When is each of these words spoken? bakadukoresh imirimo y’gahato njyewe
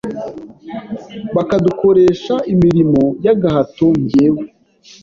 bakadukoresh 1.35 2.27
imirimo 2.53 3.01
y’gahato 3.25 3.87
njyewe 4.01 4.43